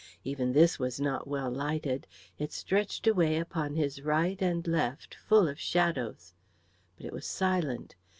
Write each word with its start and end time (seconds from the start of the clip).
Even 0.23 0.53
this 0.53 0.79
was 0.79 0.99
not 0.99 1.27
well 1.27 1.51
lighted; 1.51 2.07
it 2.39 2.51
stretched 2.51 3.05
away 3.05 3.37
upon 3.37 3.75
his 3.75 4.01
right 4.01 4.41
and 4.41 4.65
left, 4.65 5.13
full 5.13 5.47
of 5.47 5.59
shadows. 5.59 6.33
But 6.97 7.05
it 7.05 7.13
was 7.13 7.27
silent. 7.27 7.93